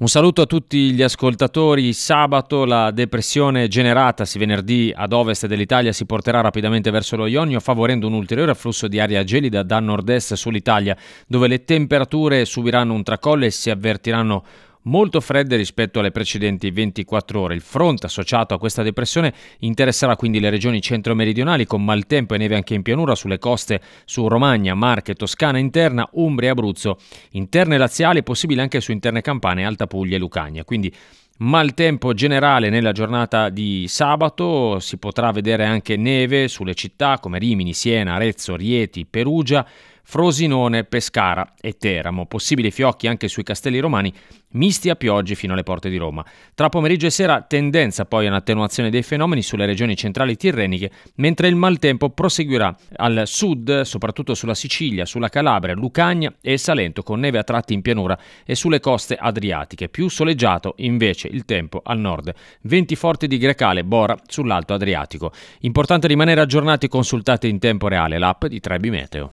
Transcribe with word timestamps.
Un 0.00 0.06
saluto 0.06 0.42
a 0.42 0.46
tutti 0.46 0.92
gli 0.92 1.02
ascoltatori. 1.02 1.92
Sabato 1.92 2.64
la 2.64 2.92
depressione 2.92 3.66
generatasi 3.66 4.38
venerdì 4.38 4.92
ad 4.94 5.12
ovest 5.12 5.46
dell'Italia 5.46 5.90
si 5.90 6.06
porterà 6.06 6.40
rapidamente 6.40 6.92
verso 6.92 7.16
lo 7.16 7.26
Ionio, 7.26 7.58
favorendo 7.58 8.06
un 8.06 8.12
ulteriore 8.12 8.52
afflusso 8.52 8.86
di 8.86 9.00
aria 9.00 9.24
gelida 9.24 9.64
da 9.64 9.80
nord-est 9.80 10.34
sull'Italia, 10.34 10.96
dove 11.26 11.48
le 11.48 11.64
temperature 11.64 12.44
subiranno 12.44 12.94
un 12.94 13.02
tracollo 13.02 13.46
e 13.46 13.50
si 13.50 13.70
avvertiranno 13.70 14.44
molto 14.82 15.20
fredde 15.20 15.56
rispetto 15.56 15.98
alle 15.98 16.10
precedenti 16.10 16.70
24 16.70 17.40
ore. 17.40 17.54
Il 17.54 17.60
fronte 17.60 18.06
associato 18.06 18.54
a 18.54 18.58
questa 18.58 18.82
depressione 18.82 19.32
interesserà 19.60 20.16
quindi 20.16 20.40
le 20.40 20.50
regioni 20.50 20.80
centro-meridionali 20.80 21.66
con 21.66 21.84
maltempo 21.84 22.34
e 22.34 22.38
neve 22.38 22.56
anche 22.56 22.74
in 22.74 22.82
pianura 22.82 23.14
sulle 23.14 23.38
coste 23.38 23.80
su 24.04 24.28
Romagna, 24.28 24.74
Marche, 24.74 25.14
Toscana 25.14 25.58
interna, 25.58 26.08
Umbria 26.12 26.48
e 26.48 26.52
Abruzzo, 26.52 26.98
interne 27.32 27.78
laziali 27.78 28.18
e 28.18 28.22
possibile 28.22 28.62
anche 28.62 28.80
su 28.80 28.92
interne 28.92 29.20
campane, 29.20 29.64
Alta 29.64 29.86
Puglia 29.86 30.16
e 30.16 30.18
Lucania. 30.18 30.64
Quindi 30.64 30.92
Maltempo 31.40 32.14
generale 32.14 32.68
nella 32.68 32.90
giornata 32.90 33.48
di 33.48 33.86
sabato, 33.86 34.80
si 34.80 34.96
potrà 34.96 35.30
vedere 35.30 35.64
anche 35.64 35.96
neve 35.96 36.48
sulle 36.48 36.74
città 36.74 37.20
come 37.20 37.38
Rimini, 37.38 37.74
Siena, 37.74 38.14
Arezzo, 38.14 38.56
Rieti, 38.56 39.06
Perugia, 39.06 39.64
Frosinone, 40.10 40.84
Pescara 40.84 41.52
e 41.60 41.76
Teramo. 41.76 42.24
Possibili 42.24 42.70
fiocchi 42.70 43.08
anche 43.08 43.28
sui 43.28 43.42
castelli 43.42 43.78
romani, 43.78 44.10
misti 44.52 44.88
a 44.88 44.96
piogge 44.96 45.34
fino 45.34 45.52
alle 45.52 45.64
porte 45.64 45.90
di 45.90 45.98
Roma. 45.98 46.24
Tra 46.54 46.70
pomeriggio 46.70 47.04
e 47.04 47.10
sera 47.10 47.42
tendenza 47.42 48.06
poi 48.06 48.24
a 48.24 48.30
un'attenuazione 48.30 48.88
dei 48.88 49.02
fenomeni 49.02 49.42
sulle 49.42 49.66
regioni 49.66 49.96
centrali 49.96 50.34
tirreniche, 50.34 50.90
mentre 51.16 51.48
il 51.48 51.56
maltempo 51.56 52.08
proseguirà 52.08 52.74
al 52.96 53.24
sud, 53.26 53.82
soprattutto 53.82 54.32
sulla 54.32 54.54
Sicilia, 54.54 55.04
sulla 55.04 55.28
Calabria, 55.28 55.74
Lucagna 55.74 56.32
e 56.40 56.56
Salento, 56.56 57.02
con 57.02 57.20
neve 57.20 57.36
a 57.36 57.44
tratti 57.44 57.74
in 57.74 57.82
pianura 57.82 58.18
e 58.46 58.54
sulle 58.54 58.80
coste 58.80 59.14
adriatiche. 59.14 59.90
Più 59.90 60.08
soleggiato 60.08 60.72
invece 60.78 61.28
il 61.28 61.44
tempo 61.44 61.82
al 61.84 61.98
nord. 61.98 62.32
Venti 62.62 62.96
forti 62.96 63.26
di 63.26 63.36
Grecale, 63.36 63.84
Bora 63.84 64.16
sull'Alto 64.26 64.72
Adriatico. 64.72 65.32
Importante 65.60 66.06
rimanere 66.06 66.40
aggiornati 66.40 66.86
e 66.86 66.88
consultate 66.88 67.46
in 67.46 67.58
tempo 67.58 67.88
reale 67.88 68.16
l'app 68.16 68.46
di 68.46 68.58
Trebi 68.58 68.88
Meteo. 68.88 69.32